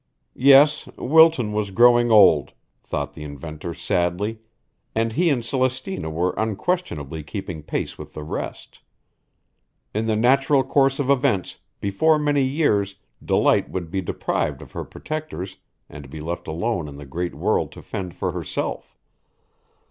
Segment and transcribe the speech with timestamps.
[0.33, 2.53] Yes, Wilton was growing old,
[2.83, 4.39] thought the inventor sadly,
[4.95, 8.79] and he and Celestina were unquestionably keeping pace with the rest.
[9.93, 14.85] In the natural course of events, before many years Delight would be deprived of her
[14.85, 18.97] protectors and be left alone in the great world to fend for herself.